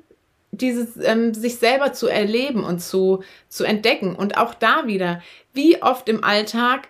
dieses 0.51 0.97
ähm, 1.03 1.33
sich 1.33 1.57
selber 1.57 1.93
zu 1.93 2.07
erleben 2.07 2.63
und 2.63 2.79
zu, 2.79 3.23
zu 3.49 3.65
entdecken. 3.65 4.15
Und 4.15 4.37
auch 4.37 4.53
da 4.53 4.87
wieder, 4.87 5.21
wie 5.53 5.81
oft 5.81 6.07
im 6.07 6.23
Alltag 6.23 6.87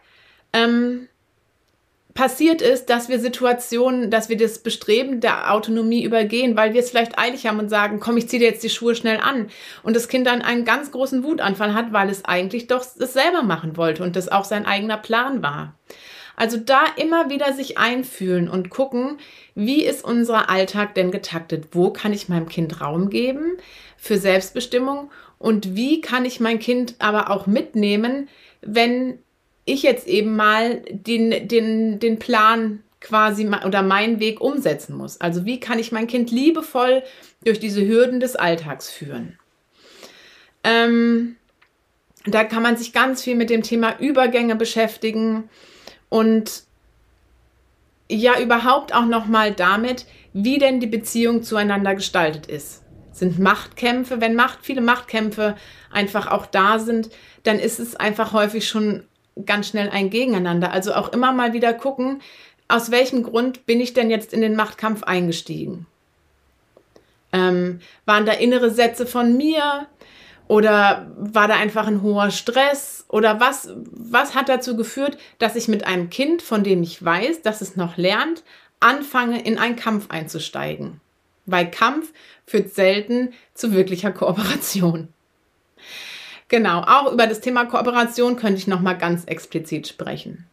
ähm, 0.54 1.08
passiert 2.16 2.62
ist, 2.62 2.90
dass 2.90 3.10
wir 3.10 3.20
Situationen, 3.20 4.10
dass 4.10 4.30
wir 4.30 4.38
das 4.38 4.60
Bestreben 4.60 5.20
der 5.20 5.54
Autonomie 5.54 6.04
übergehen, 6.04 6.56
weil 6.56 6.74
wir 6.74 6.80
es 6.80 6.90
vielleicht 6.90 7.20
eilig 7.20 7.46
haben 7.46 7.60
und 7.60 7.70
sagen, 7.70 8.00
komm, 8.00 8.16
ich 8.16 8.30
ziehe 8.30 8.40
dir 8.40 8.48
jetzt 8.48 8.64
die 8.64 8.70
Schuhe 8.70 8.96
schnell 8.96 9.20
an. 9.20 9.50
Und 9.84 9.98
das 9.98 10.08
Kind 10.08 10.26
dann 10.26 10.42
einen 10.42 10.64
ganz 10.64 10.92
großen 10.92 11.24
Wutanfall 11.26 11.74
hat, 11.74 11.92
weil 11.92 12.10
es 12.10 12.24
eigentlich 12.24 12.68
doch 12.68 12.86
es 12.98 13.14
selber 13.14 13.44
machen 13.44 13.76
wollte 13.76 14.02
und 14.02 14.16
das 14.16 14.30
auch 14.30 14.46
sein 14.46 14.66
eigener 14.66 14.98
Plan 14.98 15.44
war. 15.44 15.76
Also 16.38 16.58
da 16.58 16.84
immer 16.96 17.30
wieder 17.30 17.52
sich 17.54 17.78
einfühlen 17.78 18.50
und 18.50 18.70
gucken, 18.70 19.18
wie 19.54 19.84
ist 19.84 20.04
unser 20.04 20.50
Alltag 20.50 20.96
denn 20.96 21.12
getaktet? 21.12 21.68
Wo 21.72 21.92
kann 21.92 22.14
ich 22.14 22.30
meinem 22.30 22.48
Kind 22.48 22.80
Raum 22.80 23.10
geben 23.10 23.58
für 23.98 24.18
Selbstbestimmung? 24.18 25.12
Und 25.38 25.76
wie 25.76 26.00
kann 26.00 26.24
ich 26.24 26.40
mein 26.40 26.60
Kind 26.60 26.96
aber 27.00 27.30
auch 27.30 27.46
mitnehmen, 27.46 28.30
wenn 28.62 29.20
ich 29.66 29.84
jetzt 29.84 30.08
eben 30.08 30.36
mal 30.36 30.82
den, 30.90 31.48
den, 31.48 32.00
den 32.00 32.20
Plan 32.20 32.84
quasi 33.02 33.48
oder 33.48 33.82
meinen 33.82 34.20
Weg 34.20 34.42
umsetzen 34.42 34.96
muss. 34.96 35.20
Also 35.22 35.46
wie 35.46 35.60
kann 35.60 35.80
ich 35.80 35.92
mein 35.92 36.08
Kind 36.08 36.32
liebevoll 36.32 37.04
durch 37.44 37.60
diese 37.60 37.86
Hürden 37.86 38.20
des 38.20 38.36
Alltags 38.36 38.90
führen? 38.90 39.38
Ähm, 40.64 41.36
da 42.26 42.44
kann 42.44 42.64
man 42.64 42.78
sich 42.78 42.94
ganz 42.94 43.24
viel 43.24 43.36
mit 43.36 43.50
dem 43.50 43.62
Thema 43.62 44.00
Übergänge 44.00 44.56
beschäftigen 44.56 45.50
und 46.10 46.64
ja 48.10 48.40
überhaupt 48.40 48.94
auch 48.94 49.06
noch 49.06 49.26
mal 49.28 49.52
damit, 49.52 50.06
wie 50.34 50.58
denn 50.58 50.80
die 50.80 50.88
Beziehung 50.88 51.44
zueinander 51.44 51.96
gestaltet 51.96 52.48
ist. 52.48 52.84
Sind 53.12 53.40
Machtkämpfe, 53.40 54.20
wenn 54.22 54.36
Macht, 54.36 54.60
viele 54.64 54.82
Machtkämpfe 54.82 55.56
einfach 55.92 56.28
auch 56.28 56.46
da 56.46 56.80
sind, 56.80 57.10
dann 57.44 57.60
ist 57.60 57.80
es 57.80 57.96
einfach 57.96 58.34
häufig 58.34 58.68
schon 58.68 59.04
ganz 59.46 59.70
schnell 59.70 59.90
ein 59.90 60.10
Gegeneinander. 60.10 60.72
Also 60.72 60.94
auch 60.94 61.12
immer 61.12 61.32
mal 61.32 61.54
wieder 61.54 61.74
gucken, 61.74 62.22
aus 62.68 62.92
welchem 62.92 63.24
Grund 63.24 63.66
bin 63.66 63.80
ich 63.82 63.94
denn 63.94 64.10
jetzt 64.10 64.34
in 64.34 64.42
den 64.42 64.56
Machtkampf 64.56 65.04
eingestiegen? 65.04 65.86
Ähm, 67.34 67.80
waren 68.06 68.26
da 68.26 68.32
innere 68.32 68.72
Sätze 68.72 69.06
von 69.06 69.36
mir? 69.36 69.88
Oder 70.48 71.12
war 71.18 71.48
da 71.48 71.56
einfach 71.56 71.88
ein 71.88 72.02
hoher 72.02 72.32
Stress? 72.32 73.06
Oder 73.10 73.40
was, 73.40 73.70
was 73.76 74.36
hat 74.36 74.48
dazu 74.48 74.76
geführt, 74.76 75.18
dass 75.40 75.56
ich 75.56 75.68
mit 75.68 75.86
einem 75.86 76.10
Kind, 76.10 76.42
von 76.42 76.64
dem 76.64 76.84
ich 76.84 77.04
weiß, 77.04 77.42
dass 77.42 77.62
es 77.62 77.76
noch 77.76 77.98
lernt, 77.98 78.44
anfange, 78.80 79.44
in 79.44 79.58
einen 79.58 79.76
Kampf 79.76 80.10
einzusteigen? 80.10 81.02
Weil 81.46 81.70
Kampf 81.70 82.12
führt 82.46 82.74
selten 82.74 83.34
zu 83.54 83.74
wirklicher 83.74 84.12
Kooperation. 84.12 85.10
Genau, 86.48 86.82
auch 86.82 87.12
über 87.12 87.28
das 87.28 87.42
Thema 87.42 87.66
Kooperation 87.66 88.36
könnte 88.36 88.60
ich 88.60 88.68
noch 88.68 88.82
mal 88.82 88.94
ganz 88.94 89.26
explizit 89.26 89.88
sprechen. 89.88 90.46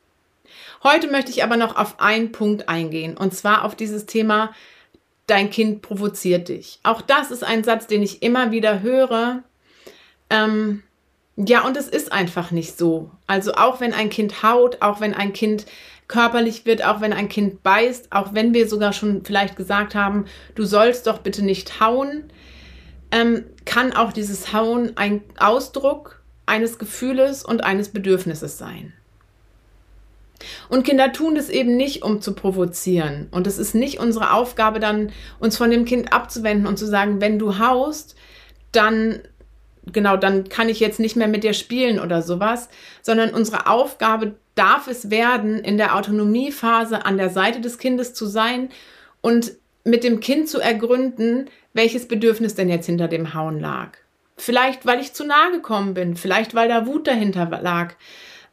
Heute 0.83 1.09
möchte 1.09 1.31
ich 1.31 1.45
aber 1.45 1.57
noch 1.57 1.77
auf 1.77 2.01
einen 2.01 2.33
Punkt 2.33 2.69
eingehen 2.69 3.17
und 3.17 3.35
zwar 3.35 3.65
auf 3.65 3.77
dieses 3.77 4.07
Thema 4.07 4.53
dein 5.27 5.51
Kind 5.51 5.83
provoziert 5.83 6.49
dich. 6.49 6.81
Auch 6.83 7.01
das 7.01 7.31
ist 7.31 7.45
ein 7.45 7.63
Satz, 7.63 7.87
den 7.87 8.03
ich 8.03 8.23
immer 8.23 8.51
wieder 8.51 8.81
höre. 8.81 9.43
Ähm, 10.31 10.83
ja, 11.37 11.65
und 11.65 11.77
es 11.77 11.89
ist 11.89 12.13
einfach 12.13 12.51
nicht 12.51 12.77
so. 12.77 13.11
Also 13.27 13.55
auch 13.55 13.81
wenn 13.81 13.95
ein 13.95 14.11
Kind 14.11 14.43
haut, 14.43 14.83
auch 14.83 15.01
wenn 15.01 15.15
ein 15.15 15.33
Kind 15.33 15.67
körperlich 16.09 16.67
wird, 16.67 16.85
auch 16.85 17.01
wenn 17.01 17.13
ein 17.13 17.29
Kind 17.29 17.63
beißt, 17.63 18.13
auch 18.13 18.35
wenn 18.35 18.53
wir 18.53 18.69
sogar 18.69 18.93
schon 18.93 19.25
vielleicht 19.25 19.57
gesagt 19.57 19.95
haben, 19.95 20.27
du 20.55 20.65
sollst 20.65 21.07
doch 21.07 21.19
bitte 21.19 21.43
nicht 21.43 21.81
hauen, 21.81 22.25
ähm, 23.13 23.45
kann 23.65 23.93
auch 23.93 24.13
dieses 24.13 24.53
Hauen 24.53 24.97
ein 24.97 25.23
Ausdruck 25.39 26.23
eines 26.47 26.79
Gefühles 26.79 27.45
und 27.45 27.63
eines 27.63 27.91
Bedürfnisses 27.91 28.59
sein. 28.59 28.93
Und 30.69 30.85
Kinder 30.85 31.13
tun 31.13 31.37
das 31.37 31.51
eben 31.51 31.77
nicht, 31.77 32.03
um 32.03 32.21
zu 32.21 32.35
provozieren. 32.35 33.29
Und 33.31 33.47
es 33.47 33.59
ist 33.59 33.77
nicht 33.77 34.01
unsere 34.01 34.33
Aufgabe, 34.33 34.81
dann 34.81 35.13
uns 35.39 35.57
von 35.57 35.71
dem 35.71 35.85
Kind 35.85 36.13
abzuwenden 36.13 36.67
und 36.67 36.79
zu 36.79 36.87
sagen, 36.87 37.21
wenn 37.21 37.39
du 37.39 37.61
haust, 37.61 38.17
dann 38.73 39.21
genau, 39.87 40.17
dann 40.17 40.49
kann 40.49 40.69
ich 40.69 40.81
jetzt 40.81 41.01
nicht 41.01 41.17
mehr 41.17 41.29
mit 41.29 41.45
dir 41.45 41.55
spielen 41.55 41.99
oder 41.99 42.23
sowas, 42.23 42.69
sondern 43.03 43.35
unsere 43.35 43.67
Aufgabe 43.67 44.35
darf 44.55 44.87
es 44.87 45.11
werden, 45.11 45.59
in 45.59 45.77
der 45.77 45.97
Autonomiephase 45.97 47.05
an 47.05 47.17
der 47.17 47.31
Seite 47.31 47.61
des 47.61 47.79
Kindes 47.79 48.15
zu 48.15 48.27
sein 48.27 48.69
und 49.21 49.53
mit 49.85 50.05
dem 50.05 50.21
Kind 50.21 50.49
zu 50.49 50.61
ergründen, 50.61 51.51
welches 51.73 52.07
Bedürfnis 52.07 52.55
denn 52.55 52.69
jetzt 52.69 52.87
hinter 52.87 53.09
dem 53.09 53.35
Hauen 53.35 53.59
lag. 53.59 53.93
Vielleicht, 54.37 54.87
weil 54.87 55.01
ich 55.01 55.13
zu 55.13 55.25
nahe 55.25 55.53
gekommen 55.53 55.95
bin, 55.95 56.17
vielleicht, 56.17 56.55
weil 56.55 56.69
da 56.69 56.87
Wut 56.87 57.07
dahinter 57.07 57.47
lag. 57.63 57.95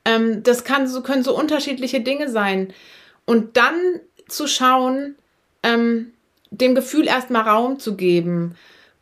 Ähm, 0.06 0.44
das 0.44 0.64
kann 0.64 0.88
so, 0.88 1.02
können 1.02 1.24
so 1.24 1.38
unterschiedliche 1.38 2.02
Dinge 2.02 2.30
sein. 2.30 2.74
Und 3.26 3.58
dann 3.58 3.76
zu 4.28 4.48
schauen, 4.48 5.16
ähm, 5.64 6.14
dem 6.52 6.76
Gefühl 6.76 7.08
erstmal 7.08 7.44
Raum 7.44 7.80
zu 7.80 7.96
geben 7.96 8.56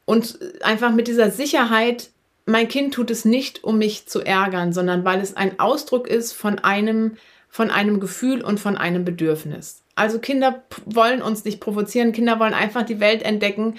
und 0.05 0.39
einfach 0.61 0.91
mit 0.91 1.07
dieser 1.07 1.31
Sicherheit, 1.31 2.09
mein 2.45 2.67
Kind 2.67 2.93
tut 2.93 3.11
es 3.11 3.25
nicht, 3.25 3.63
um 3.63 3.77
mich 3.77 4.07
zu 4.07 4.21
ärgern, 4.21 4.73
sondern 4.73 5.03
weil 5.03 5.19
es 5.19 5.35
ein 5.35 5.59
Ausdruck 5.59 6.07
ist 6.07 6.33
von 6.33 6.59
einem, 6.59 7.17
von 7.49 7.71
einem 7.71 7.99
Gefühl 7.99 8.41
und 8.41 8.59
von 8.59 8.77
einem 8.77 9.05
Bedürfnis. 9.05 9.83
Also 9.95 10.19
Kinder 10.19 10.63
wollen 10.85 11.21
uns 11.21 11.43
nicht 11.43 11.59
provozieren, 11.59 12.11
Kinder 12.11 12.39
wollen 12.39 12.53
einfach 12.53 12.83
die 12.83 12.99
Welt 12.99 13.23
entdecken 13.23 13.75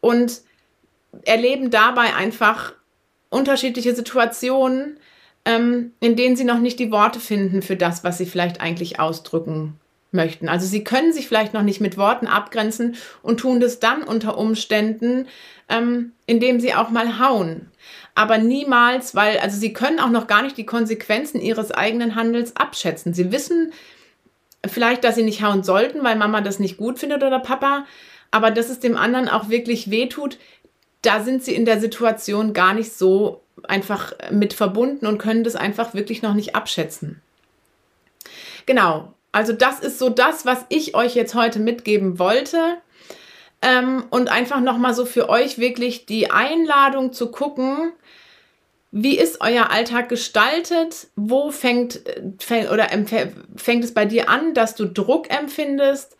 und 0.00 0.42
erleben 1.24 1.70
dabei 1.70 2.14
einfach 2.14 2.74
unterschiedliche 3.30 3.94
Situationen, 3.94 4.98
ähm, 5.44 5.92
in 6.00 6.16
denen 6.16 6.36
sie 6.36 6.44
noch 6.44 6.58
nicht 6.58 6.78
die 6.78 6.92
Worte 6.92 7.20
finden 7.20 7.62
für 7.62 7.76
das, 7.76 8.04
was 8.04 8.18
sie 8.18 8.26
vielleicht 8.26 8.60
eigentlich 8.60 9.00
ausdrücken 9.00 9.78
möchten. 10.12 10.48
Also 10.48 10.66
sie 10.66 10.84
können 10.84 11.12
sich 11.12 11.28
vielleicht 11.28 11.54
noch 11.54 11.62
nicht 11.62 11.80
mit 11.80 11.96
Worten 11.96 12.26
abgrenzen 12.26 12.96
und 13.22 13.40
tun 13.40 13.60
das 13.60 13.80
dann 13.80 14.02
unter 14.02 14.38
Umständen, 14.38 15.26
ähm, 15.68 16.12
indem 16.26 16.60
sie 16.60 16.74
auch 16.74 16.90
mal 16.90 17.18
hauen. 17.18 17.70
Aber 18.16 18.38
niemals, 18.38 19.14
weil, 19.14 19.38
also 19.38 19.58
sie 19.58 19.74
können 19.74 20.00
auch 20.00 20.08
noch 20.08 20.26
gar 20.26 20.42
nicht 20.42 20.56
die 20.56 20.64
Konsequenzen 20.64 21.38
ihres 21.38 21.70
eigenen 21.70 22.14
Handels 22.14 22.56
abschätzen. 22.56 23.12
Sie 23.12 23.30
wissen 23.30 23.74
vielleicht, 24.66 25.04
dass 25.04 25.16
sie 25.16 25.22
nicht 25.22 25.42
hauen 25.42 25.62
sollten, 25.62 26.02
weil 26.02 26.16
Mama 26.16 26.40
das 26.40 26.58
nicht 26.58 26.78
gut 26.78 26.98
findet 26.98 27.22
oder 27.22 27.38
Papa, 27.40 27.84
aber 28.30 28.50
dass 28.50 28.70
es 28.70 28.80
dem 28.80 28.96
anderen 28.96 29.28
auch 29.28 29.50
wirklich 29.50 29.90
wehtut, 29.90 30.38
da 31.02 31.22
sind 31.22 31.44
sie 31.44 31.54
in 31.54 31.66
der 31.66 31.78
Situation 31.78 32.54
gar 32.54 32.72
nicht 32.72 32.94
so 32.94 33.42
einfach 33.68 34.14
mit 34.30 34.54
verbunden 34.54 35.06
und 35.06 35.18
können 35.18 35.44
das 35.44 35.54
einfach 35.54 35.92
wirklich 35.92 36.22
noch 36.22 36.34
nicht 36.34 36.56
abschätzen. 36.56 37.20
Genau, 38.64 39.12
also 39.30 39.52
das 39.52 39.80
ist 39.80 39.98
so 39.98 40.08
das, 40.08 40.46
was 40.46 40.64
ich 40.70 40.94
euch 40.94 41.14
jetzt 41.14 41.34
heute 41.34 41.58
mitgeben 41.58 42.18
wollte. 42.18 42.78
Ähm, 43.62 44.04
und 44.10 44.30
einfach 44.30 44.60
nochmal 44.60 44.94
so 44.94 45.06
für 45.06 45.28
euch 45.28 45.58
wirklich 45.58 46.06
die 46.06 46.30
Einladung 46.30 47.12
zu 47.12 47.30
gucken, 47.30 47.92
wie 48.98 49.18
ist 49.18 49.42
euer 49.42 49.70
Alltag 49.70 50.08
gestaltet? 50.08 51.08
Wo 51.16 51.50
fängt, 51.50 52.00
fängt 52.38 52.70
oder 52.70 52.88
fängt 53.56 53.84
es 53.84 53.92
bei 53.92 54.06
dir 54.06 54.30
an, 54.30 54.54
dass 54.54 54.74
du 54.74 54.86
Druck 54.86 55.28
empfindest? 55.28 56.16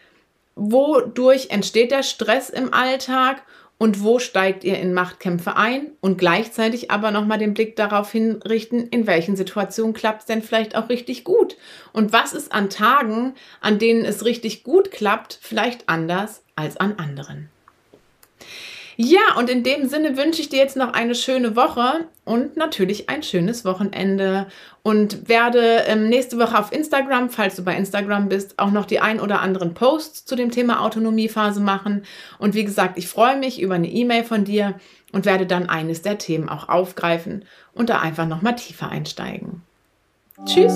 Wodurch 0.56 1.48
entsteht 1.48 1.90
der 1.90 2.02
Stress 2.02 2.50
im 2.50 2.74
Alltag? 2.74 3.42
und 3.78 4.02
wo 4.02 4.18
steigt 4.18 4.64
ihr 4.64 4.78
in 4.78 4.94
Machtkämpfe 4.94 5.54
ein 5.54 5.88
und 6.00 6.16
gleichzeitig 6.16 6.90
aber 6.90 7.10
nochmal 7.10 7.36
den 7.36 7.52
Blick 7.52 7.76
darauf 7.76 8.10
hinrichten, 8.10 8.88
in 8.88 9.06
welchen 9.06 9.36
Situationen 9.36 9.92
klappt 9.92 10.20
es 10.20 10.26
denn 10.26 10.40
vielleicht 10.40 10.76
auch 10.76 10.88
richtig 10.88 11.24
gut 11.24 11.58
und 11.92 12.10
was 12.10 12.32
ist 12.32 12.52
an 12.52 12.70
Tagen, 12.70 13.34
an 13.60 13.78
denen 13.78 14.06
es 14.06 14.24
richtig 14.24 14.64
gut 14.64 14.90
klappt, 14.90 15.38
vielleicht 15.42 15.90
anders 15.90 16.42
als 16.54 16.78
an 16.78 16.94
anderen. 16.96 17.50
Ja, 18.96 19.34
und 19.36 19.50
in 19.50 19.62
dem 19.62 19.88
Sinne 19.88 20.16
wünsche 20.16 20.40
ich 20.40 20.48
dir 20.48 20.58
jetzt 20.58 20.76
noch 20.76 20.94
eine 20.94 21.14
schöne 21.14 21.54
Woche 21.54 22.06
und 22.24 22.56
natürlich 22.56 23.10
ein 23.10 23.22
schönes 23.22 23.64
Wochenende 23.66 24.46
und 24.82 25.28
werde 25.28 25.84
ähm, 25.86 26.08
nächste 26.08 26.38
Woche 26.38 26.58
auf 26.58 26.72
Instagram, 26.72 27.28
falls 27.28 27.56
du 27.56 27.64
bei 27.64 27.76
Instagram 27.76 28.30
bist, 28.30 28.58
auch 28.58 28.70
noch 28.70 28.86
die 28.86 29.00
ein 29.00 29.20
oder 29.20 29.40
anderen 29.40 29.74
Posts 29.74 30.24
zu 30.24 30.34
dem 30.34 30.50
Thema 30.50 30.80
Autonomiephase 30.80 31.60
machen. 31.60 32.04
Und 32.38 32.54
wie 32.54 32.64
gesagt, 32.64 32.96
ich 32.96 33.06
freue 33.06 33.36
mich 33.36 33.60
über 33.60 33.74
eine 33.74 33.90
E-Mail 33.90 34.24
von 34.24 34.44
dir 34.44 34.74
und 35.12 35.26
werde 35.26 35.46
dann 35.46 35.68
eines 35.68 36.00
der 36.00 36.16
Themen 36.16 36.48
auch 36.48 36.70
aufgreifen 36.70 37.44
und 37.74 37.90
da 37.90 38.00
einfach 38.00 38.26
nochmal 38.26 38.56
tiefer 38.56 38.88
einsteigen. 38.88 39.62
Tschüss! 40.46 40.72